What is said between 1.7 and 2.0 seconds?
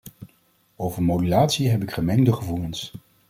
ik